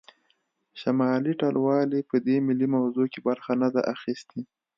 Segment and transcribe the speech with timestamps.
[0.81, 4.41] شمالي ټلوالې په دې ملي موضوع کې برخه نه ده اخیستې